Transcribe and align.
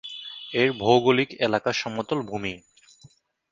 এর 0.51 0.69
ভৌগোলিক 0.73 1.29
এলাকা 1.41 1.71
সমতল 1.73 2.19
ভূমি। 2.21 2.53